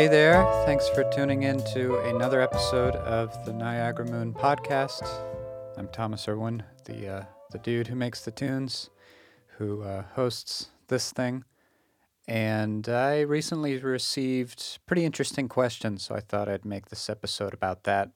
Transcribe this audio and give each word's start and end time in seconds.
Hey 0.00 0.08
there, 0.08 0.44
thanks 0.64 0.88
for 0.88 1.04
tuning 1.12 1.42
in 1.42 1.62
to 1.74 1.98
another 1.98 2.40
episode 2.40 2.96
of 2.96 3.44
the 3.44 3.52
Niagara 3.52 4.06
Moon 4.06 4.32
podcast. 4.32 5.06
I'm 5.76 5.88
Thomas 5.88 6.26
Irwin, 6.26 6.62
the, 6.86 7.06
uh, 7.06 7.24
the 7.50 7.58
dude 7.58 7.88
who 7.88 7.94
makes 7.94 8.24
the 8.24 8.30
tunes, 8.30 8.88
who 9.58 9.82
uh, 9.82 10.04
hosts 10.14 10.70
this 10.88 11.12
thing. 11.12 11.44
And 12.26 12.88
I 12.88 13.20
recently 13.20 13.76
received 13.76 14.78
pretty 14.86 15.04
interesting 15.04 15.48
questions, 15.50 16.02
so 16.02 16.14
I 16.14 16.20
thought 16.20 16.48
I'd 16.48 16.64
make 16.64 16.86
this 16.86 17.10
episode 17.10 17.52
about 17.52 17.84
that, 17.84 18.08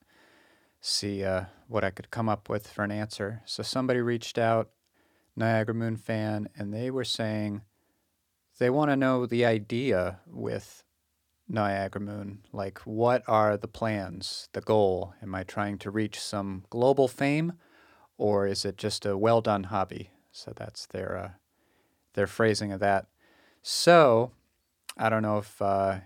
see 0.81 1.23
uh, 1.23 1.43
what 1.67 1.83
I 1.83 1.91
could 1.91 2.09
come 2.09 2.27
up 2.27 2.49
with 2.49 2.67
for 2.67 2.83
an 2.83 2.89
answer. 2.89 3.43
So 3.45 3.61
somebody 3.61 3.99
reached 3.99 4.39
out, 4.39 4.71
Niagara 5.35 5.75
Moon 5.75 5.97
fan, 5.97 6.49
and 6.57 6.73
they 6.73 6.89
were 6.89 7.05
saying 7.05 7.61
they 8.57 8.71
want 8.71 8.89
to 8.89 8.95
know 8.95 9.27
the 9.27 9.45
idea 9.45 10.21
with 10.25 10.81
Niagara 11.47 12.01
Moon? 12.01 12.39
Like, 12.51 12.79
what 12.79 13.23
are 13.27 13.57
the 13.57 13.67
plans, 13.67 14.49
the 14.53 14.61
goal? 14.61 15.13
Am 15.21 15.35
I 15.35 15.43
trying 15.43 15.77
to 15.79 15.91
reach 15.91 16.19
some 16.19 16.65
global 16.69 17.07
fame, 17.07 17.53
or 18.17 18.47
is 18.47 18.65
it 18.65 18.77
just 18.77 19.05
a 19.05 19.17
well 19.17 19.41
done 19.41 19.65
hobby? 19.65 20.11
So 20.31 20.53
that's 20.55 20.85
their 20.87 21.17
uh, 21.17 21.29
their 22.13 22.27
phrasing 22.27 22.71
of 22.71 22.79
that. 22.79 23.07
So, 23.61 24.31
I 24.97 25.09
don't 25.09 25.23
know 25.23 25.37
if 25.37 25.61
uh, 25.61 25.99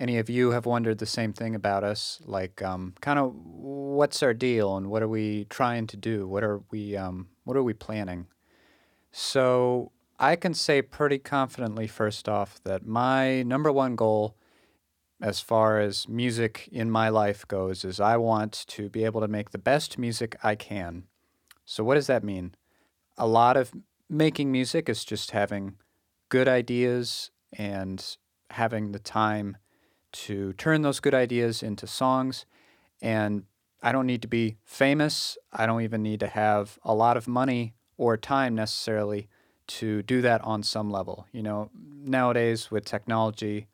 any 0.00 0.18
of 0.18 0.28
you 0.30 0.50
have 0.50 0.66
wondered 0.66 0.98
the 0.98 1.06
same 1.06 1.32
thing 1.32 1.54
about 1.54 1.84
us. 1.84 2.20
Like, 2.24 2.62
um, 2.62 2.94
kind 3.00 3.18
of, 3.18 3.34
what's 3.34 4.22
our 4.22 4.34
deal, 4.34 4.76
and 4.76 4.90
what 4.90 5.02
are 5.02 5.08
we 5.08 5.46
trying 5.46 5.86
to 5.88 5.96
do? 5.96 6.26
What 6.26 6.44
are 6.44 6.60
we 6.70 6.96
um, 6.96 7.28
What 7.44 7.56
are 7.56 7.62
we 7.62 7.74
planning? 7.74 8.26
So, 9.10 9.92
I 10.18 10.36
can 10.36 10.54
say 10.54 10.82
pretty 10.82 11.18
confidently, 11.18 11.86
first 11.86 12.28
off, 12.28 12.60
that 12.64 12.86
my 12.86 13.42
number 13.42 13.72
one 13.72 13.96
goal 13.96 14.36
as 15.22 15.38
far 15.40 15.78
as 15.78 16.08
music 16.08 16.68
in 16.72 16.90
my 16.90 17.08
life 17.08 17.46
goes 17.46 17.84
is 17.84 18.00
I 18.00 18.16
want 18.16 18.64
to 18.66 18.90
be 18.90 19.04
able 19.04 19.20
to 19.20 19.28
make 19.28 19.50
the 19.50 19.58
best 19.58 19.96
music 19.96 20.36
I 20.42 20.56
can. 20.56 21.04
So, 21.64 21.84
what 21.84 21.94
does 21.94 22.08
that 22.08 22.24
mean? 22.24 22.56
A 23.16 23.26
lot 23.28 23.56
of 23.56 23.72
making 24.10 24.50
music 24.50 24.88
is 24.88 25.04
just 25.04 25.30
having 25.30 25.76
good 26.28 26.48
ideas 26.48 27.30
and 27.52 28.16
having 28.50 28.90
the 28.90 28.98
time 28.98 29.58
to 30.10 30.52
turn 30.54 30.82
those 30.82 30.98
good 30.98 31.14
ideas 31.14 31.62
into 31.62 31.86
songs. 31.86 32.44
And 33.00 33.44
I 33.80 33.92
don't 33.92 34.06
need 34.06 34.22
to 34.22 34.28
be 34.28 34.56
famous. 34.64 35.38
I 35.52 35.66
don't 35.66 35.82
even 35.82 36.02
need 36.02 36.20
to 36.20 36.26
have 36.26 36.80
a 36.82 36.94
lot 36.94 37.16
of 37.16 37.28
money 37.28 37.74
or 37.96 38.16
time 38.16 38.56
necessarily 38.56 39.28
to 39.68 40.02
do 40.02 40.20
that 40.22 40.40
on 40.42 40.64
some 40.64 40.90
level. 40.90 41.26
You 41.32 41.44
know, 41.44 41.70
nowadays 41.74 42.72
with 42.72 42.84
technology, 42.84 43.68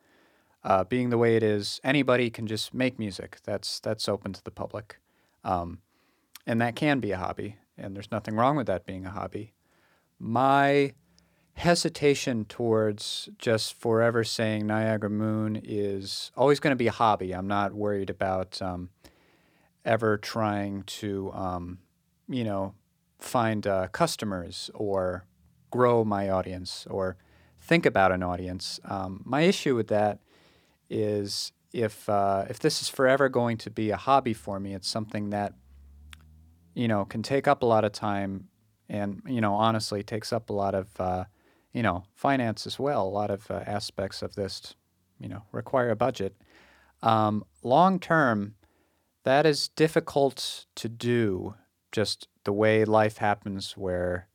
uh, 0.65 0.85
being 0.85 1.11
the 1.11 1.19
way 1.19 1.37
it 1.37 1.43
is, 1.43 1.81
anybody 1.85 2.31
can 2.31 2.47
just 2.47 2.75
make 2.75 2.99
music. 2.99 3.39
That's 3.45 3.81
that's 3.81 4.09
open 4.09 4.33
to 4.33 4.43
the 4.43 4.51
public, 4.51 4.99
um, 5.45 5.79
and 6.47 6.61
that 6.61 6.77
can 6.77 7.01
be 7.01 7.13
a 7.13 7.19
hobby. 7.19 7.57
And 7.77 7.95
there's 7.95 8.11
nothing 8.11 8.35
wrong 8.35 8.57
with 8.57 8.67
that 8.67 8.87
being 8.87 9.07
a 9.07 9.11
hobby. 9.11 9.53
My 10.19 10.95
hesitation 11.55 12.45
towards 12.45 13.29
just 13.37 13.75
forever 13.75 14.23
saying 14.23 14.67
Niagara 14.67 15.11
Moon 15.11 15.61
is 15.63 16.31
always 16.37 16.61
going 16.61 16.73
to 16.73 16.77
be 16.77 16.87
a 16.87 16.93
hobby. 16.93 17.33
I'm 17.33 17.49
not 17.49 17.73
worried 17.73 18.11
about 18.11 18.63
um, 18.63 18.91
ever 19.85 20.17
trying 20.19 20.85
to, 20.85 21.33
um, 21.33 21.79
you 22.29 22.45
know, 22.45 22.75
find 23.19 23.67
uh, 23.67 23.89
customers 23.89 24.71
or 24.75 25.25
grow 25.71 26.05
my 26.05 26.29
audience 26.31 26.87
or 26.89 27.17
think 27.61 27.85
about 27.85 28.13
an 28.13 28.23
audience. 28.23 28.79
Um, 28.85 29.23
my 29.25 29.41
issue 29.43 29.75
with 29.75 29.89
that 29.89 30.21
is 30.91 31.53
if 31.73 32.09
uh, 32.09 32.45
if 32.49 32.59
this 32.59 32.81
is 32.81 32.89
forever 32.89 33.29
going 33.29 33.59
to 33.59 33.71
be 33.71 33.91
a 33.91 33.97
hobby 33.97 34.35
for 34.35 34.59
me, 34.59 34.75
it's 34.75 34.89
something 34.89 35.31
that 35.31 35.55
you 36.75 36.89
know 36.89 37.05
can 37.05 37.23
take 37.23 37.47
up 37.47 37.63
a 37.63 37.67
lot 37.67 37.85
of 37.85 37.93
time, 37.93 38.49
and 38.89 39.23
you 39.27 39.41
know 39.41 39.55
honestly 39.55 40.03
takes 40.03 40.33
up 40.33 40.51
a 40.51 40.53
lot 40.53 40.75
of 40.75 40.89
uh, 41.01 41.25
you 41.73 41.83
know 41.83 42.05
finance 42.15 42.67
as 42.67 42.79
well. 42.79 43.07
A 43.07 43.09
lot 43.09 43.31
of 43.31 43.51
uh, 43.51 43.63
aspects 43.67 44.23
of 44.23 44.35
this, 44.35 44.75
you 45.21 45.29
know, 45.29 45.43
require 45.53 45.91
a 45.91 45.97
budget. 45.97 46.35
Um, 47.03 47.45
long 47.63 48.01
term, 48.01 48.55
that 49.25 49.47
is 49.47 49.69
difficult 49.69 50.67
to 50.77 50.89
do. 50.89 51.55
Just 51.93 52.29
the 52.45 52.53
way 52.53 52.85
life 52.85 53.19
happens, 53.19 53.77
where 53.77 54.29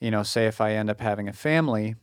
you 0.00 0.10
know, 0.10 0.22
say 0.22 0.46
if 0.46 0.60
I 0.60 0.72
end 0.72 0.88
up 0.88 1.00
having 1.00 1.28
a 1.28 1.32
family 1.34 1.96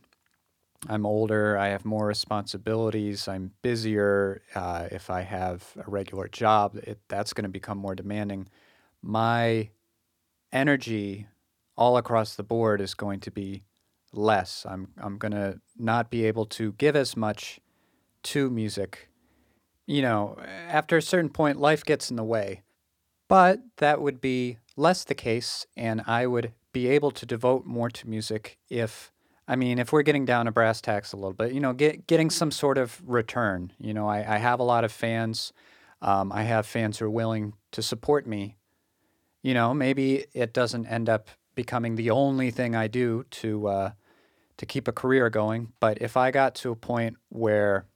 I'm 0.86 1.04
older, 1.04 1.58
I 1.58 1.68
have 1.68 1.84
more 1.84 2.06
responsibilities, 2.06 3.26
I'm 3.26 3.52
busier. 3.62 4.42
Uh, 4.54 4.88
if 4.92 5.10
I 5.10 5.22
have 5.22 5.64
a 5.76 5.90
regular 5.90 6.28
job, 6.28 6.76
it, 6.76 7.00
that's 7.08 7.32
going 7.32 7.44
to 7.44 7.50
become 7.50 7.78
more 7.78 7.96
demanding. 7.96 8.48
My 9.02 9.70
energy 10.52 11.26
all 11.76 11.96
across 11.96 12.36
the 12.36 12.42
board 12.44 12.80
is 12.80 12.94
going 12.94 13.20
to 13.20 13.30
be 13.30 13.64
less. 14.12 14.64
I'm, 14.68 14.88
I'm 14.98 15.18
going 15.18 15.32
to 15.32 15.60
not 15.76 16.10
be 16.10 16.24
able 16.26 16.46
to 16.46 16.72
give 16.72 16.94
as 16.94 17.16
much 17.16 17.60
to 18.24 18.48
music. 18.48 19.08
You 19.86 20.02
know, 20.02 20.36
after 20.68 20.96
a 20.96 21.02
certain 21.02 21.30
point, 21.30 21.58
life 21.58 21.84
gets 21.84 22.10
in 22.10 22.16
the 22.16 22.24
way. 22.24 22.62
But 23.28 23.60
that 23.78 24.00
would 24.00 24.20
be 24.20 24.58
less 24.76 25.04
the 25.04 25.14
case, 25.14 25.66
and 25.76 26.02
I 26.06 26.26
would 26.26 26.52
be 26.72 26.88
able 26.88 27.10
to 27.10 27.26
devote 27.26 27.66
more 27.66 27.90
to 27.90 28.08
music 28.08 28.58
if 28.70 29.12
I 29.48 29.56
mean, 29.56 29.78
if 29.78 29.92
we're 29.92 30.02
getting 30.02 30.26
down 30.26 30.44
to 30.44 30.52
brass 30.52 30.82
tacks 30.82 31.14
a 31.14 31.16
little 31.16 31.32
bit, 31.32 31.52
you 31.52 31.60
know, 31.60 31.72
get, 31.72 32.06
getting 32.06 32.28
some 32.28 32.50
sort 32.50 32.76
of 32.76 33.00
return. 33.08 33.72
You 33.78 33.94
know, 33.94 34.06
I, 34.06 34.34
I 34.34 34.36
have 34.36 34.60
a 34.60 34.64
lot 34.64 34.84
of 34.84 34.92
fans. 34.92 35.54
Um, 36.02 36.30
I 36.30 36.42
have 36.42 36.66
fans 36.66 36.98
who 36.98 37.06
are 37.06 37.10
willing 37.10 37.54
to 37.72 37.82
support 37.82 38.26
me. 38.26 38.56
You 39.42 39.54
know, 39.54 39.72
maybe 39.72 40.26
it 40.34 40.52
doesn't 40.52 40.86
end 40.86 41.08
up 41.08 41.30
becoming 41.54 41.96
the 41.96 42.10
only 42.10 42.50
thing 42.50 42.76
I 42.76 42.88
do 42.88 43.24
to 43.30 43.66
uh, 43.68 43.90
to 44.58 44.66
keep 44.66 44.86
a 44.86 44.92
career 44.92 45.30
going. 45.30 45.72
But 45.80 46.02
if 46.02 46.16
I 46.16 46.30
got 46.30 46.54
to 46.56 46.70
a 46.70 46.76
point 46.76 47.16
where 47.30 47.86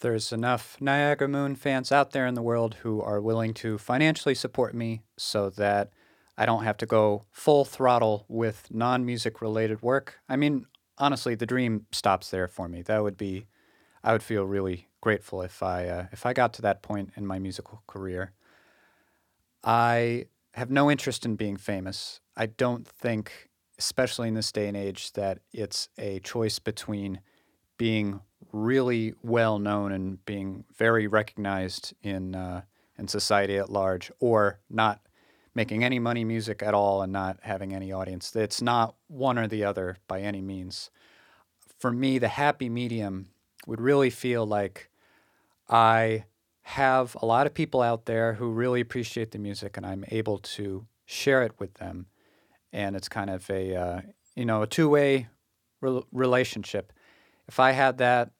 there's 0.00 0.32
enough 0.32 0.76
Niagara 0.80 1.28
Moon 1.28 1.56
fans 1.56 1.90
out 1.90 2.12
there 2.12 2.26
in 2.26 2.34
the 2.34 2.42
world 2.42 2.76
who 2.82 3.02
are 3.02 3.20
willing 3.20 3.54
to 3.54 3.76
financially 3.76 4.34
support 4.34 4.74
me 4.74 5.02
so 5.18 5.50
that 5.50 5.90
I 6.36 6.46
don't 6.46 6.64
have 6.64 6.76
to 6.78 6.86
go 6.86 7.24
full 7.30 7.64
throttle 7.64 8.24
with 8.28 8.66
non 8.70 9.04
music 9.04 9.40
related 9.40 9.82
work. 9.82 10.20
I 10.28 10.36
mean, 10.36 10.66
honestly, 10.98 11.34
the 11.34 11.46
dream 11.46 11.86
stops 11.92 12.30
there 12.30 12.48
for 12.48 12.68
me. 12.68 12.82
That 12.82 13.02
would 13.02 13.16
be, 13.16 13.46
I 14.02 14.12
would 14.12 14.22
feel 14.22 14.44
really 14.44 14.88
grateful 15.00 15.42
if 15.42 15.62
I 15.62 15.86
uh, 15.86 16.06
if 16.12 16.26
I 16.26 16.32
got 16.32 16.52
to 16.54 16.62
that 16.62 16.82
point 16.82 17.12
in 17.16 17.26
my 17.26 17.38
musical 17.38 17.82
career. 17.86 18.32
I 19.62 20.26
have 20.54 20.70
no 20.70 20.90
interest 20.90 21.24
in 21.24 21.36
being 21.36 21.56
famous. 21.56 22.20
I 22.36 22.46
don't 22.46 22.86
think, 22.86 23.50
especially 23.78 24.28
in 24.28 24.34
this 24.34 24.52
day 24.52 24.68
and 24.68 24.76
age, 24.76 25.12
that 25.12 25.40
it's 25.52 25.88
a 25.98 26.20
choice 26.20 26.58
between 26.58 27.20
being 27.76 28.20
really 28.52 29.14
well 29.22 29.58
known 29.58 29.92
and 29.92 30.24
being 30.24 30.64
very 30.76 31.06
recognized 31.06 31.94
in 32.02 32.34
uh, 32.34 32.62
in 32.98 33.08
society 33.08 33.56
at 33.56 33.70
large, 33.70 34.10
or 34.20 34.60
not 34.68 35.00
making 35.54 35.82
any 35.82 35.98
money 35.98 36.24
music 36.24 36.62
at 36.62 36.74
all 36.74 37.02
and 37.02 37.12
not 37.12 37.38
having 37.42 37.74
any 37.74 37.92
audience. 37.92 38.34
It's 38.36 38.62
not 38.62 38.94
one 39.08 39.38
or 39.38 39.48
the 39.48 39.64
other 39.64 39.96
by 40.06 40.20
any 40.20 40.40
means. 40.40 40.90
For 41.78 41.92
me, 41.92 42.18
the 42.18 42.28
happy 42.28 42.68
medium 42.68 43.28
would 43.66 43.80
really 43.80 44.10
feel 44.10 44.46
like 44.46 44.90
I 45.68 46.24
have 46.62 47.16
a 47.20 47.26
lot 47.26 47.46
of 47.46 47.54
people 47.54 47.82
out 47.82 48.06
there 48.06 48.34
who 48.34 48.50
really 48.50 48.80
appreciate 48.80 49.32
the 49.32 49.38
music 49.38 49.76
and 49.76 49.84
I'm 49.84 50.04
able 50.08 50.38
to 50.38 50.86
share 51.04 51.42
it 51.42 51.52
with 51.58 51.74
them. 51.74 52.06
And 52.72 52.94
it's 52.94 53.08
kind 53.08 53.30
of 53.30 53.48
a, 53.50 53.74
uh, 53.74 54.00
you 54.36 54.44
know, 54.44 54.62
a 54.62 54.66
two 54.66 54.88
way 54.88 55.28
re- 55.80 56.02
relationship. 56.12 56.92
If 57.48 57.58
I 57.58 57.72
had 57.72 57.98
that, 57.98 58.30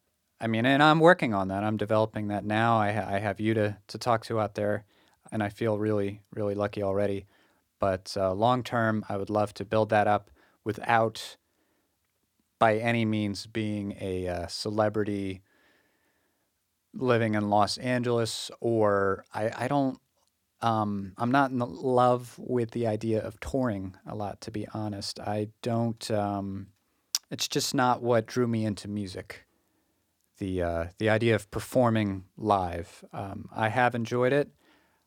I 0.41 0.47
mean, 0.47 0.65
and 0.65 0.83
I'm 0.83 1.01
working 1.01 1.35
on 1.35 1.49
that. 1.49 1.65
I'm 1.65 1.77
developing 1.77 2.29
that 2.29 2.45
now. 2.45 2.79
I, 2.79 2.93
ha- 2.93 3.09
I 3.09 3.19
have 3.19 3.41
you 3.41 3.53
to, 3.55 3.77
to 3.89 3.99
talk 3.99 4.25
to 4.27 4.39
out 4.39 4.55
there 4.55 4.85
and 5.33 5.43
I 5.43 5.49
feel 5.49 5.79
really, 5.79 6.23
really 6.35 6.55
lucky 6.55 6.83
already. 6.83 7.27
But 7.79 8.15
uh, 8.17 8.33
long 8.35 8.63
term, 8.63 9.05
I 9.09 9.17
would 9.17 9.31
love 9.31 9.55
to 9.55 9.65
build 9.65 9.89
that 9.91 10.07
up 10.07 10.31
without, 10.65 11.37
by 12.59 12.77
any 12.77 13.05
means, 13.05 13.47
being 13.47 13.97
a 14.01 14.29
uh, 14.29 14.47
celebrity 14.49 15.43
living 16.95 17.35
in 17.35 17.49
Los 17.49 17.79
Angeles, 17.79 18.51
or 18.61 19.25
I, 19.33 19.51
I 19.57 19.69
don't. 19.69 19.99
Um, 20.63 21.15
I'm 21.17 21.31
not 21.31 21.51
in 21.51 21.59
love 21.59 22.35
with 22.39 22.73
the 22.73 22.87
idea 22.87 23.23
of 23.23 23.41
touring 23.41 23.97
a 24.07 24.15
lot, 24.15 24.43
to 24.43 24.51
be 24.51 24.69
honest. 24.75 25.19
I 25.19 25.49
don't. 25.63 26.11
Um, 26.11 26.67
it's 27.31 27.49
just 27.49 27.75
not 27.75 28.03
what 28.03 28.27
drew 28.27 28.47
me 28.47 28.67
into 28.67 28.89
music. 28.89 29.47
The 30.39 30.63
uh, 30.63 30.85
the 30.99 31.09
idea 31.09 31.35
of 31.35 31.51
performing 31.51 32.25
live. 32.37 33.05
Um, 33.13 33.49
I 33.55 33.71
have 33.71 33.95
enjoyed 33.95 34.35
it. 34.35 34.51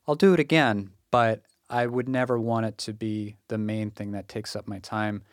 I'll 0.08 0.16
do 0.16 0.34
it 0.34 0.40
again, 0.40 0.92
but 1.12 1.44
I 1.70 1.88
would 1.88 2.10
never 2.10 2.40
want 2.40 2.66
it 2.66 2.78
to 2.80 2.94
be 2.94 3.38
the 3.48 3.58
main 3.58 3.92
thing 3.92 4.12
that 4.12 4.28
takes 4.28 4.56
up 4.56 4.68
my 4.68 4.80
time. 4.80 5.24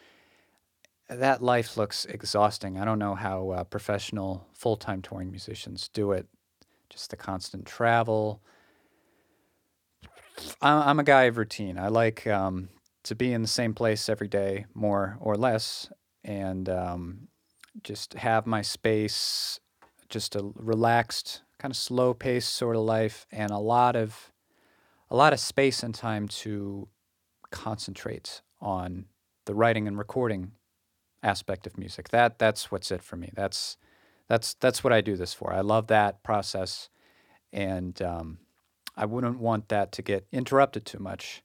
That 1.08 1.42
life 1.42 1.76
looks 1.76 2.04
exhausting. 2.04 2.78
I 2.78 2.84
don't 2.84 3.00
know 3.00 3.16
how 3.16 3.50
uh, 3.50 3.64
professional 3.64 4.46
full 4.54 4.76
time 4.76 5.02
touring 5.02 5.30
musicians 5.30 5.88
do 5.88 6.12
it. 6.12 6.26
just 6.88 7.10
the 7.10 7.16
constant 7.16 7.66
travel. 7.66 8.42
I'm 10.62 10.98
a 10.98 11.04
guy 11.04 11.24
of 11.24 11.36
routine. 11.36 11.78
I 11.78 11.88
like 11.88 12.26
um, 12.26 12.68
to 13.02 13.14
be 13.14 13.32
in 13.32 13.42
the 13.42 13.48
same 13.48 13.74
place 13.74 14.08
every 14.08 14.28
day, 14.28 14.66
more 14.72 15.18
or 15.20 15.36
less, 15.36 15.90
and 16.24 16.68
um, 16.68 17.28
just 17.82 18.14
have 18.14 18.46
my 18.46 18.62
space, 18.62 19.60
just 20.08 20.36
a 20.36 20.50
relaxed, 20.54 21.42
kind 21.58 21.72
of 21.72 21.76
slow 21.76 22.14
pace 22.14 22.46
sort 22.46 22.76
of 22.76 22.82
life, 22.82 23.26
and 23.30 23.50
a 23.50 23.58
lot 23.58 23.96
of 23.96 24.29
a 25.10 25.16
lot 25.16 25.32
of 25.32 25.40
space 25.40 25.82
and 25.82 25.94
time 25.94 26.28
to 26.28 26.88
concentrate 27.50 28.42
on 28.60 29.06
the 29.46 29.54
writing 29.54 29.88
and 29.88 29.98
recording 29.98 30.52
aspect 31.22 31.66
of 31.66 31.76
music. 31.76 32.10
That 32.10 32.38
that's 32.38 32.70
what's 32.70 32.90
it 32.90 33.02
for 33.02 33.16
me. 33.16 33.30
That's 33.34 33.76
that's 34.28 34.54
that's 34.54 34.84
what 34.84 34.92
I 34.92 35.00
do 35.00 35.16
this 35.16 35.34
for. 35.34 35.52
I 35.52 35.60
love 35.60 35.88
that 35.88 36.22
process, 36.22 36.88
and 37.52 38.00
um, 38.02 38.38
I 38.96 39.06
wouldn't 39.06 39.38
want 39.38 39.68
that 39.68 39.92
to 39.92 40.02
get 40.02 40.26
interrupted 40.32 40.86
too 40.86 40.98
much. 40.98 41.42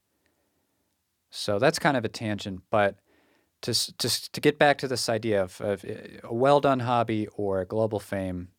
So 1.31 1.59
that's 1.59 1.79
kind 1.79 1.97
of 1.97 2.06
a 2.06 2.09
tangent, 2.09 2.62
but 2.69 3.00
to 3.62 3.73
to 3.97 4.31
to 4.31 4.41
get 4.41 4.59
back 4.59 4.77
to 4.79 4.88
this 4.88 5.09
idea 5.09 5.41
of, 5.41 5.59
of 5.62 5.83
uh, 5.83 6.27
a 6.29 6.33
well 6.33 6.59
done 6.62 6.81
hobby 6.81 7.27
or 7.35 7.65
global 7.65 8.00
fame, 8.00 8.50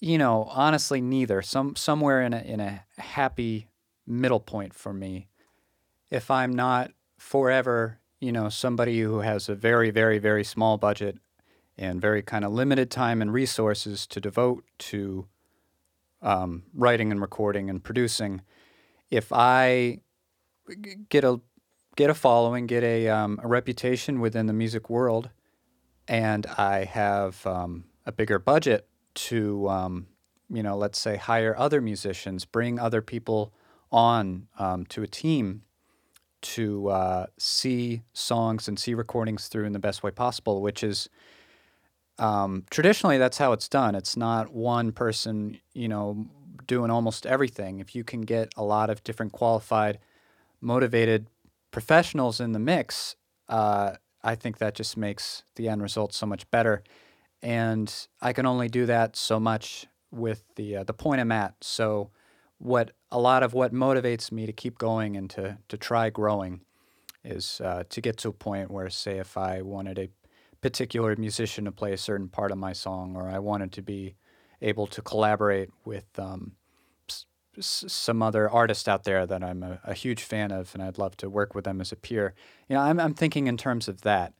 you 0.00 0.18
know, 0.18 0.48
honestly, 0.50 1.00
neither. 1.00 1.42
Some 1.42 1.74
somewhere 1.76 2.22
in 2.22 2.32
a 2.32 2.40
in 2.40 2.60
a 2.60 2.84
happy 2.96 3.68
middle 4.06 4.40
point 4.40 4.74
for 4.74 4.92
me. 4.92 5.28
If 6.10 6.30
I'm 6.30 6.54
not 6.54 6.92
forever, 7.18 7.98
you 8.20 8.32
know, 8.32 8.48
somebody 8.48 9.00
who 9.00 9.20
has 9.20 9.48
a 9.48 9.54
very 9.54 9.90
very 9.90 10.18
very 10.18 10.44
small 10.44 10.76
budget 10.78 11.18
and 11.76 12.00
very 12.00 12.22
kind 12.22 12.44
of 12.44 12.52
limited 12.52 12.90
time 12.90 13.20
and 13.20 13.32
resources 13.32 14.06
to 14.06 14.20
devote 14.20 14.64
to 14.78 15.26
um, 16.22 16.62
writing 16.72 17.10
and 17.10 17.20
recording 17.20 17.68
and 17.68 17.82
producing, 17.82 18.42
if 19.10 19.32
I 19.32 20.00
get 21.08 21.24
a 21.24 21.40
get 21.96 22.10
a 22.10 22.14
following, 22.14 22.66
get 22.66 22.82
a 22.82 23.08
um, 23.08 23.40
a 23.42 23.48
reputation 23.48 24.20
within 24.20 24.46
the 24.46 24.52
music 24.52 24.88
world, 24.88 25.30
and 26.08 26.46
I 26.46 26.84
have 26.84 27.46
um, 27.46 27.84
a 28.06 28.12
bigger 28.12 28.38
budget 28.38 28.88
to, 29.14 29.68
um, 29.68 30.06
you 30.50 30.62
know, 30.62 30.76
let's 30.76 30.98
say 30.98 31.16
hire 31.16 31.54
other 31.56 31.80
musicians, 31.80 32.44
bring 32.44 32.78
other 32.78 33.00
people 33.00 33.52
on 33.90 34.48
um, 34.58 34.86
to 34.86 35.02
a 35.02 35.06
team 35.06 35.62
to 36.42 36.88
uh, 36.88 37.26
see 37.38 38.02
songs 38.12 38.68
and 38.68 38.78
see 38.78 38.92
recordings 38.94 39.48
through 39.48 39.64
in 39.64 39.72
the 39.72 39.78
best 39.78 40.02
way 40.02 40.10
possible, 40.10 40.60
which 40.60 40.82
is 40.82 41.08
um, 42.18 42.64
traditionally 42.70 43.18
that's 43.18 43.38
how 43.38 43.52
it's 43.52 43.68
done. 43.68 43.94
It's 43.94 44.16
not 44.16 44.52
one 44.52 44.92
person, 44.92 45.58
you 45.72 45.88
know, 45.88 46.26
doing 46.66 46.90
almost 46.90 47.26
everything. 47.26 47.80
If 47.80 47.94
you 47.94 48.04
can 48.04 48.22
get 48.22 48.52
a 48.56 48.62
lot 48.62 48.90
of 48.90 49.02
different 49.04 49.32
qualified, 49.32 49.98
motivated 50.60 51.26
professionals 51.70 52.40
in 52.40 52.52
the 52.52 52.58
mix, 52.58 53.16
uh, 53.48 53.92
I 54.22 54.34
think 54.34 54.58
that 54.58 54.74
just 54.74 54.96
makes 54.96 55.44
the 55.56 55.68
end 55.68 55.82
result 55.82 56.12
so 56.14 56.26
much 56.26 56.50
better. 56.50 56.82
And 57.42 57.92
I 58.22 58.32
can 58.32 58.46
only 58.46 58.68
do 58.68 58.86
that 58.86 59.16
so 59.16 59.38
much 59.38 59.86
with 60.10 60.44
the 60.56 60.76
uh, 60.76 60.84
the 60.84 60.94
point 60.94 61.20
I'm 61.20 61.32
at. 61.32 61.54
So, 61.62 62.10
what 62.58 62.92
a 63.10 63.18
lot 63.18 63.42
of 63.42 63.54
what 63.54 63.72
motivates 63.72 64.32
me 64.32 64.46
to 64.46 64.52
keep 64.52 64.78
going 64.78 65.16
and 65.16 65.28
to 65.30 65.58
to 65.68 65.76
try 65.76 66.10
growing 66.10 66.60
is 67.24 67.60
uh, 67.64 67.84
to 67.88 68.00
get 68.00 68.16
to 68.18 68.28
a 68.28 68.32
point 68.32 68.70
where, 68.70 68.90
say, 68.90 69.18
if 69.18 69.36
I 69.36 69.62
wanted 69.62 69.98
a 69.98 70.10
particular 70.60 71.16
musician 71.16 71.64
to 71.64 71.72
play 71.72 71.92
a 71.92 71.98
certain 71.98 72.28
part 72.28 72.52
of 72.52 72.58
my 72.58 72.72
song, 72.72 73.16
or 73.16 73.28
I 73.28 73.38
wanted 73.38 73.72
to 73.72 73.82
be 73.82 74.14
able 74.60 74.86
to 74.88 75.02
collaborate 75.02 75.70
with 75.84 76.06
um, 76.18 76.52
s- 77.08 77.26
s- 77.58 77.84
some 77.88 78.22
other 78.22 78.48
artist 78.48 78.88
out 78.88 79.04
there 79.04 79.26
that 79.26 79.42
I'm 79.42 79.62
a, 79.62 79.80
a 79.84 79.94
huge 79.94 80.22
fan 80.22 80.52
of, 80.52 80.74
and 80.74 80.82
I'd 80.82 80.98
love 80.98 81.16
to 81.18 81.30
work 81.30 81.54
with 81.54 81.64
them 81.64 81.80
as 81.80 81.92
a 81.92 81.96
peer. 81.96 82.34
You 82.68 82.76
know, 82.76 82.82
I'm 82.82 83.00
I'm 83.00 83.14
thinking 83.14 83.46
in 83.46 83.56
terms 83.56 83.88
of 83.88 84.02
that 84.02 84.34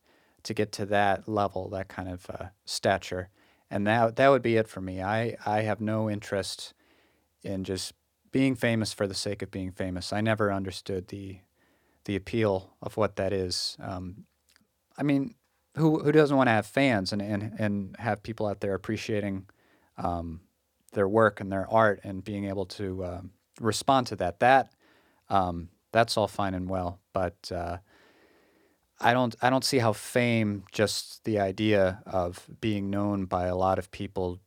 to 0.45 0.55
get 0.55 0.73
to 0.73 0.87
that 0.87 1.27
level, 1.29 1.69
that 1.71 1.89
kind 1.89 2.09
of 2.09 2.29
uh, 2.31 2.47
stature, 2.65 3.29
and 3.71 3.87
that 3.87 4.17
that 4.17 4.29
would 4.29 4.43
be 4.43 4.57
it 4.57 4.69
for 4.69 4.81
me. 4.81 5.03
I 5.03 5.37
I 5.47 5.63
have 5.63 5.81
no 5.81 6.11
interest 6.11 6.75
in 7.43 7.65
just 7.65 7.95
being 8.35 8.57
famous 8.57 8.93
for 8.93 9.07
the 9.07 9.15
sake 9.15 9.43
of 9.43 9.51
being 9.53 9.71
famous. 9.71 10.13
I 10.13 10.21
never 10.21 10.53
understood 10.53 11.07
the 11.07 11.39
the 12.05 12.17
appeal 12.17 12.75
of 12.83 12.97
what 12.97 13.15
that 13.15 13.33
is. 13.33 13.77
Um, 13.81 14.25
I 14.99 15.05
mean, 15.05 15.37
who 15.77 16.01
who 16.01 16.11
doesn't 16.11 16.37
want 16.37 16.49
to 16.49 16.53
have 16.53 16.67
fans 16.67 17.13
and 17.13 17.23
and 17.23 17.55
and 17.61 17.97
have 18.01 18.25
people 18.25 18.49
out 18.49 18.61
there 18.61 18.75
appreciating 18.75 19.47
um, 19.99 20.41
their 20.95 21.07
work 21.07 21.41
and 21.41 21.53
their 21.53 21.71
art 21.71 22.01
and 22.03 22.25
being 22.25 22.47
able 22.47 22.67
to 22.67 23.05
um, 23.05 23.31
respond 23.61 24.09
to 24.09 24.17
that? 24.17 24.41
That 24.41 24.73
um, 25.31 25.69
that's 25.93 26.17
all 26.17 26.27
fine 26.27 26.55
and 26.55 26.69
well, 26.69 26.99
but 27.13 27.53
uh, 27.55 27.77
I 29.01 29.13
don't 29.13 29.37
I 29.43 29.49
don't 29.49 29.65
see 29.65 29.79
how 29.79 29.93
fame, 29.93 30.65
just 30.73 31.23
the 31.23 31.39
idea 31.39 32.03
of 32.05 32.49
being 32.61 32.91
known 32.91 33.27
by 33.27 33.47
a 33.47 33.55
lot 33.55 33.79
of 33.79 33.93
people, 33.93 34.41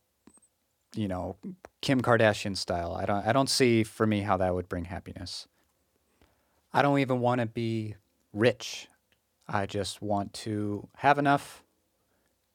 you 0.94 1.08
know, 1.08 1.36
Kim 1.80 2.00
Kardashian 2.00 2.56
style. 2.56 2.94
I 2.94 3.04
don't 3.06 3.26
I 3.26 3.32
don't 3.32 3.50
see 3.50 3.84
for 3.84 4.06
me 4.06 4.20
how 4.20 4.36
that 4.36 4.54
would 4.54 4.68
bring 4.68 4.86
happiness. 4.86 5.46
I 6.72 6.82
don't 6.82 6.98
even 6.98 7.20
want 7.20 7.40
to 7.40 7.46
be 7.46 7.94
rich. 8.32 8.88
I 9.46 9.66
just 9.66 10.02
want 10.02 10.32
to 10.34 10.88
have 10.96 11.18
enough 11.18 11.64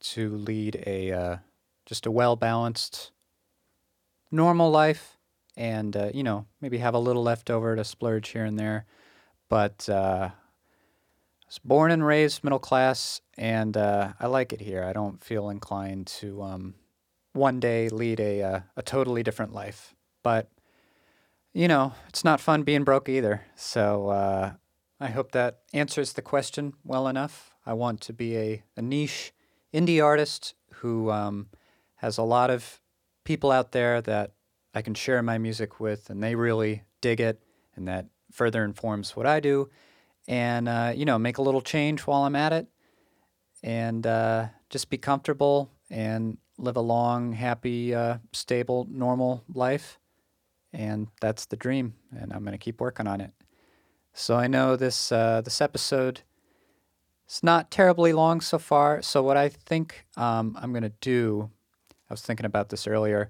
to 0.02 0.36
lead 0.36 0.84
a 0.86 1.12
uh, 1.12 1.38
just 1.86 2.06
a 2.06 2.12
well 2.12 2.36
balanced, 2.36 3.12
normal 4.32 4.70
life, 4.70 5.18
and 5.56 5.96
uh, 5.96 6.12
you 6.14 6.24
know 6.24 6.46
maybe 6.62 6.78
have 6.80 6.94
a 6.94 7.00
little 7.00 7.24
left 7.24 7.50
over 7.50 7.76
to 7.76 7.84
splurge 7.84 8.30
here 8.30 8.46
and 8.46 8.60
there. 8.60 8.86
But 9.50 9.88
uh, 9.90 10.30
I 10.32 11.46
was 11.48 11.60
born 11.60 11.92
and 11.92 12.06
raised 12.06 12.44
middle 12.44 12.60
class, 12.60 13.22
and 13.38 13.76
uh, 13.78 14.14
I 14.20 14.28
like 14.28 14.54
it 14.54 14.62
here. 14.62 14.84
I 14.84 14.94
don't 14.94 15.24
feel 15.24 15.50
inclined 15.50 16.08
to 16.08 16.42
um, 16.44 16.76
one 17.34 17.60
day 17.60 17.90
lead 17.90 18.20
a 18.20 18.42
uh, 18.42 18.60
a 18.78 18.82
totally 18.82 19.24
different 19.24 19.54
life. 19.54 19.94
But 20.24 20.50
you 21.54 21.68
know, 21.68 21.94
it's 22.10 22.24
not 22.24 22.40
fun 22.40 22.64
being 22.64 22.84
broke 22.84 23.10
either. 23.10 23.44
So 23.56 24.10
uh, 24.10 24.54
I 25.00 25.08
hope 25.08 25.32
that 25.34 25.60
answers 25.74 26.14
the 26.14 26.22
question 26.22 26.74
well 26.84 27.08
enough. 27.08 27.54
I 27.66 27.74
want 27.74 28.02
to 28.02 28.14
be 28.14 28.38
a, 28.38 28.64
a 28.76 28.82
niche 28.82 29.34
indie 29.74 30.04
artist 30.04 30.56
who 30.76 31.12
um, 31.12 31.50
has 31.96 32.18
a 32.18 32.24
lot 32.24 32.50
of 32.50 32.82
people 33.24 33.52
out 33.52 33.72
there 33.72 34.02
that 34.02 34.32
I 34.74 34.82
can 34.82 34.94
share 34.96 35.22
my 35.22 35.38
music 35.38 35.80
with, 35.80 36.10
and 36.10 36.24
they 36.24 36.36
really 36.36 36.84
dig 37.02 37.22
it, 37.22 37.42
and 37.76 37.88
that 37.88 38.08
further 38.32 38.64
informs 38.66 39.16
what 39.16 39.26
I 39.26 39.40
do. 39.40 39.70
And, 40.28 40.68
uh, 40.68 40.94
you 40.96 41.06
know, 41.06 41.20
make 41.20 41.38
a 41.38 41.42
little 41.42 41.62
change 41.62 42.02
while 42.02 42.24
I'm 42.24 42.36
at 42.36 42.54
it, 42.54 42.68
and 43.62 44.06
uh, 44.08 44.48
just 44.70 44.90
be 44.90 44.98
comfortable 44.98 45.70
and 45.90 46.38
live 46.58 46.78
a 46.78 46.82
long, 46.82 47.34
happy, 47.34 47.94
uh, 47.94 48.18
stable, 48.32 48.88
normal 48.90 49.44
life 49.54 50.00
and 50.74 51.08
that's 51.22 51.46
the 51.46 51.56
dream 51.56 51.94
and 52.20 52.34
i'm 52.34 52.44
going 52.44 52.52
to 52.52 52.58
keep 52.58 52.82
working 52.82 53.08
on 53.08 53.22
it. 53.22 53.32
So 54.14 54.36
i 54.36 54.48
know 54.48 54.76
this 54.76 55.12
uh, 55.12 55.42
this 55.42 55.62
episode 55.62 56.22
is 57.28 57.44
not 57.44 57.72
terribly 57.72 58.12
long 58.12 58.42
so 58.42 58.60
far 58.60 59.02
so 59.02 59.24
what 59.24 59.38
i 59.38 59.50
think 59.50 60.06
um, 60.18 60.58
i'm 60.60 60.72
going 60.72 60.84
to 60.84 60.94
do 61.02 61.50
i 62.10 62.14
was 62.14 62.22
thinking 62.22 62.46
about 62.46 62.70
this 62.70 62.88
earlier 62.88 63.30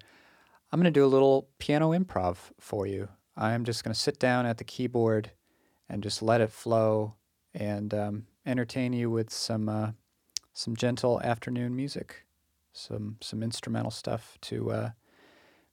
i'm 0.71 0.79
going 0.79 0.91
to 0.91 0.99
do 0.99 1.05
a 1.05 1.07
little 1.07 1.47
piano 1.59 1.91
improv 1.91 2.37
for 2.59 2.87
you. 2.87 3.09
I'm 3.35 3.63
just 3.63 3.83
going 3.83 3.93
to 3.93 3.99
sit 3.99 4.19
down 4.19 4.45
at 4.45 4.57
the 4.57 4.63
keyboard 4.63 5.31
and 5.89 6.03
just 6.03 6.21
let 6.21 6.41
it 6.41 6.51
flow 6.51 7.15
and 7.53 7.93
um, 7.93 8.27
entertain 8.45 8.93
you 8.93 9.09
with 9.09 9.31
some 9.31 9.69
uh, 9.69 9.91
some 10.53 10.75
gentle 10.75 11.19
afternoon 11.21 11.75
music 11.75 12.25
some 12.73 13.17
some 13.21 13.41
instrumental 13.41 13.91
stuff 13.91 14.37
to 14.41 14.71
uh, 14.71 14.89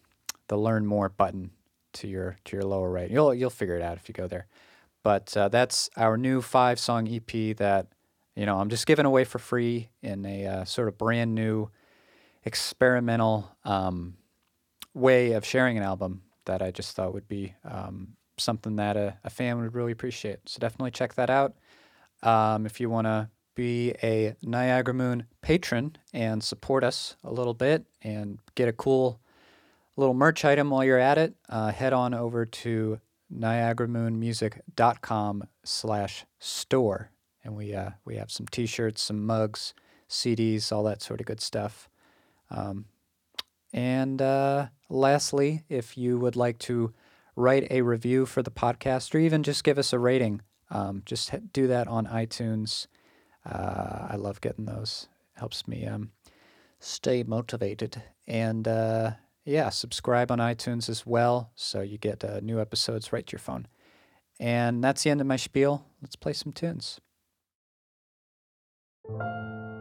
the 0.47 0.57
learn 0.57 0.85
more 0.85 1.09
button 1.09 1.51
to 1.93 2.07
your 2.07 2.37
to 2.45 2.55
your 2.55 2.65
lower 2.65 2.89
right. 2.89 3.11
You'll 3.11 3.33
you'll 3.33 3.49
figure 3.49 3.75
it 3.75 3.81
out 3.81 3.97
if 3.97 4.07
you 4.07 4.13
go 4.13 4.27
there. 4.27 4.47
But 5.03 5.35
uh, 5.35 5.49
that's 5.49 5.89
our 5.97 6.17
new 6.17 6.41
five 6.41 6.79
song 6.79 7.07
EP 7.07 7.55
that 7.57 7.87
you 8.35 8.45
know 8.45 8.59
I'm 8.59 8.69
just 8.69 8.85
giving 8.85 9.05
away 9.05 9.23
for 9.23 9.39
free 9.39 9.89
in 10.01 10.25
a 10.25 10.45
uh, 10.45 10.65
sort 10.65 10.87
of 10.87 10.97
brand 10.97 11.35
new 11.35 11.69
experimental 12.43 13.55
um, 13.63 14.15
way 14.93 15.33
of 15.33 15.45
sharing 15.45 15.77
an 15.77 15.83
album 15.83 16.21
that 16.45 16.61
I 16.61 16.71
just 16.71 16.95
thought 16.95 17.13
would 17.13 17.27
be 17.27 17.53
um, 17.63 18.15
something 18.37 18.75
that 18.77 18.97
a, 18.97 19.17
a, 19.23 19.29
fan 19.29 19.59
would 19.59 19.73
really 19.73 19.91
appreciate. 19.91 20.39
So 20.45 20.59
definitely 20.59 20.91
check 20.91 21.15
that 21.15 21.31
out. 21.31 21.55
Um, 22.21 22.65
if 22.65 22.79
you 22.79 22.89
want 22.89 23.07
to 23.07 23.29
be 23.55 23.93
a 24.03 24.35
Niagara 24.41 24.93
Moon 24.93 25.25
patron 25.41 25.97
and 26.13 26.43
support 26.43 26.83
us 26.83 27.15
a 27.23 27.31
little 27.31 27.53
bit 27.53 27.85
and 28.01 28.39
get 28.55 28.67
a 28.67 28.73
cool 28.73 29.21
little 29.95 30.13
merch 30.13 30.43
item 30.45 30.69
while 30.69 30.83
you're 30.83 30.99
at 30.99 31.17
it, 31.17 31.33
uh, 31.49 31.71
head 31.71 31.93
on 31.93 32.13
over 32.13 32.45
to 32.45 32.99
niagaramoonmusic.com 33.33 35.47
slash 35.63 36.25
store. 36.39 37.09
And 37.45 37.55
we, 37.55 37.73
uh, 37.73 37.91
we 38.03 38.15
have 38.15 38.31
some 38.31 38.47
t-shirts, 38.47 39.03
some 39.03 39.25
mugs, 39.25 39.73
CDs, 40.09 40.71
all 40.71 40.83
that 40.83 41.01
sort 41.01 41.21
of 41.21 41.27
good 41.27 41.39
stuff. 41.39 41.87
Um, 42.49 42.85
and 43.71 44.21
uh, 44.21 44.67
lastly, 44.89 45.63
if 45.69 45.97
you 45.97 46.17
would 46.17 46.35
like 46.35 46.57
to 46.59 46.93
write 47.35 47.67
a 47.69 47.81
review 47.81 48.25
for 48.25 48.41
the 48.41 48.51
podcast 48.51 49.13
or 49.13 49.19
even 49.19 49.43
just 49.43 49.63
give 49.63 49.77
us 49.77 49.93
a 49.93 49.99
rating, 49.99 50.41
um, 50.71 51.03
just 51.05 51.31
do 51.53 51.67
that 51.67 51.87
on 51.87 52.07
iTunes. 52.07 52.87
Uh, 53.45 54.07
I 54.09 54.15
love 54.15 54.41
getting 54.41 54.65
those. 54.65 55.07
Helps 55.33 55.67
me 55.67 55.85
um, 55.85 56.11
stay 56.79 57.23
motivated. 57.23 58.01
And 58.27 58.67
uh, 58.67 59.11
yeah, 59.43 59.69
subscribe 59.69 60.31
on 60.31 60.39
iTunes 60.39 60.89
as 60.89 61.05
well 61.05 61.51
so 61.55 61.81
you 61.81 61.97
get 61.97 62.23
uh, 62.23 62.39
new 62.41 62.59
episodes 62.59 63.13
right 63.13 63.25
to 63.27 63.33
your 63.33 63.39
phone. 63.39 63.67
And 64.39 64.83
that's 64.83 65.03
the 65.03 65.11
end 65.11 65.21
of 65.21 65.27
my 65.27 65.35
spiel. 65.35 65.85
Let's 66.01 66.15
play 66.15 66.33
some 66.33 66.51
tunes. 66.51 66.99
Música 69.07 69.74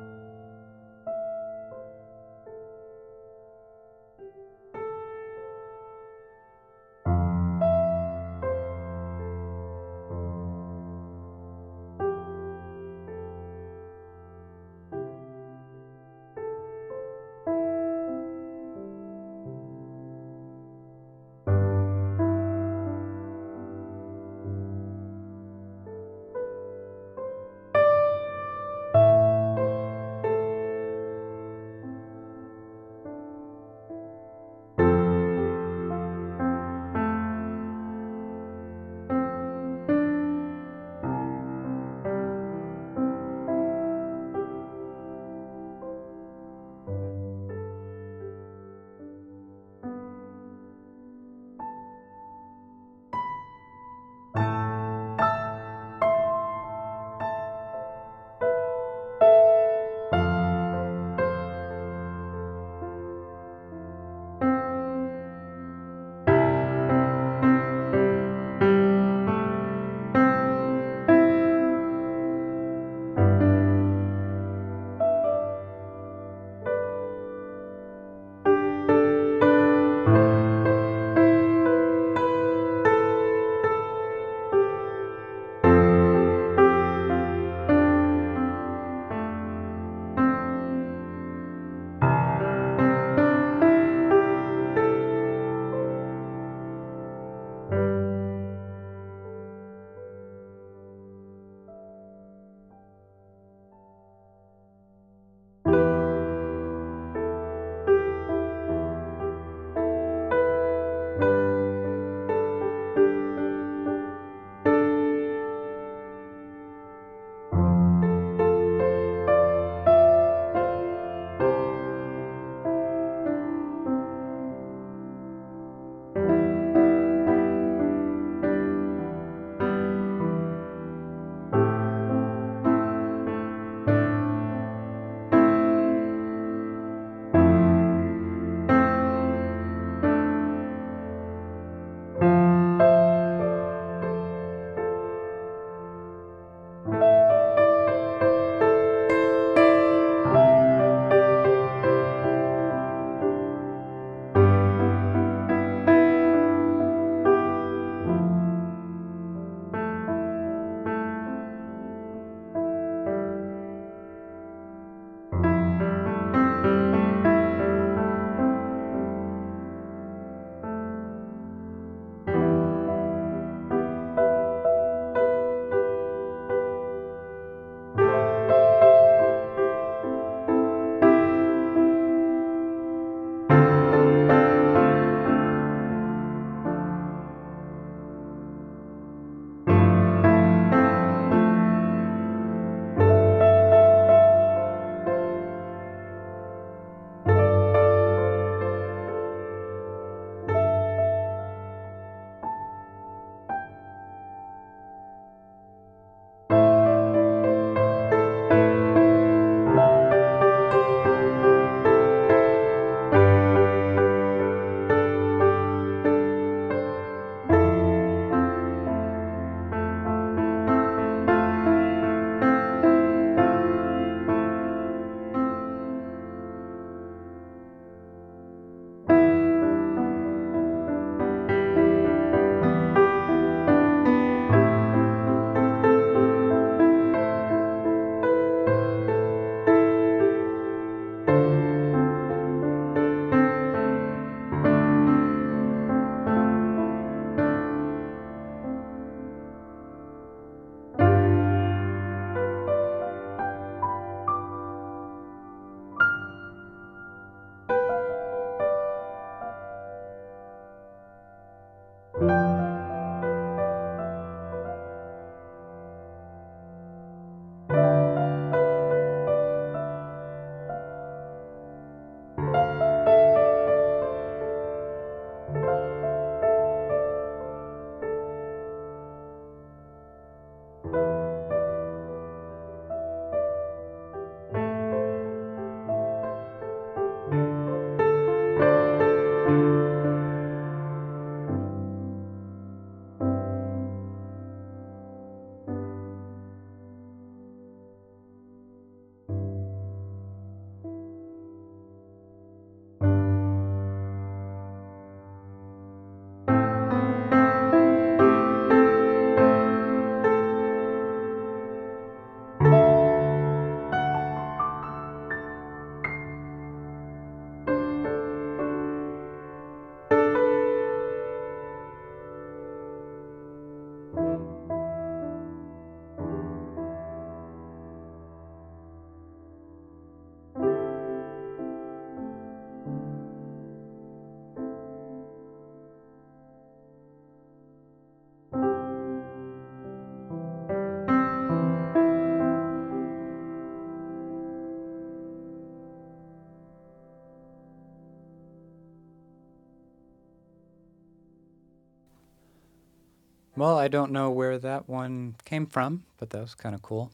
Well, 353.57 353.79
I 353.79 353.87
don't 353.87 354.11
know 354.11 354.31
where 354.31 354.59
that 354.59 354.89
one 354.89 355.37
came 355.45 355.67
from, 355.67 356.03
but 356.19 356.31
that 356.31 356.41
was 356.41 356.57
kind 356.57 356.75
of 356.75 356.83
cool. 356.83 357.13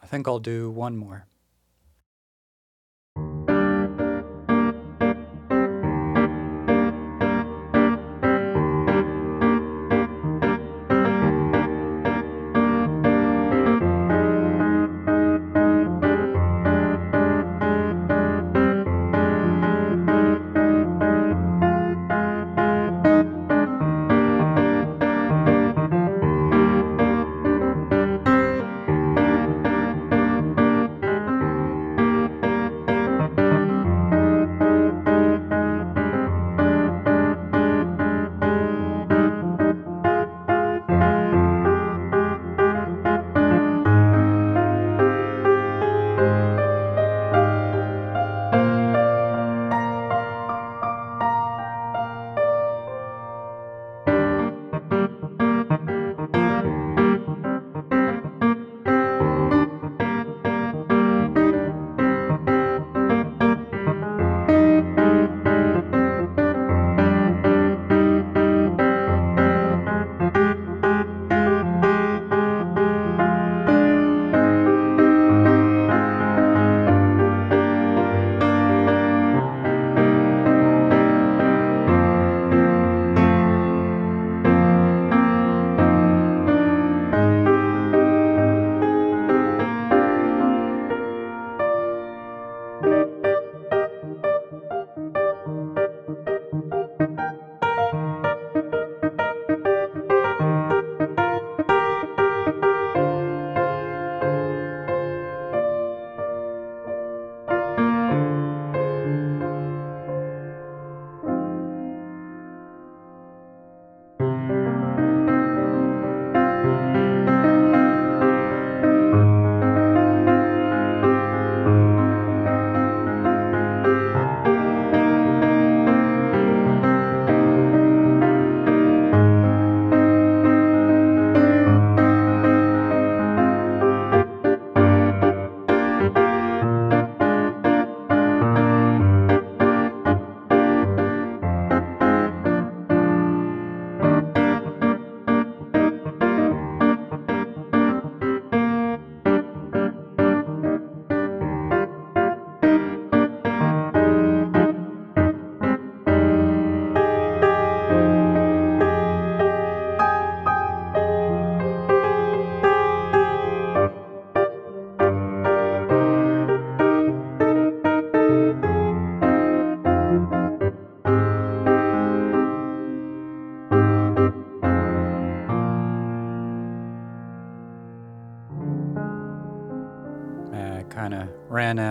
I 0.00 0.06
think 0.06 0.28
I'll 0.28 0.38
do 0.38 0.70
one 0.70 0.96
more. 0.96 1.26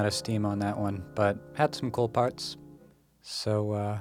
Out 0.03 0.07
of 0.07 0.13
steam 0.13 0.45
on 0.45 0.59
that 0.59 0.77
one, 0.77 1.01
but 1.15 1.37
had 1.53 1.73
some 1.73 1.89
cool 1.89 2.09
parts. 2.09 2.57
So, 3.21 3.71
uh, 3.71 3.99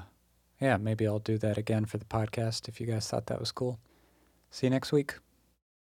yeah, 0.61 0.77
maybe 0.77 1.07
I'll 1.07 1.21
do 1.21 1.39
that 1.39 1.59
again 1.59 1.85
for 1.85 1.97
the 1.97 2.05
podcast 2.05 2.69
if 2.69 2.81
you 2.81 2.87
guys 2.87 3.09
thought 3.09 3.27
that 3.27 3.39
was 3.39 3.53
cool. 3.53 3.79
See 4.51 4.67
you 4.67 4.71
next 4.71 4.91
week. 4.91 5.15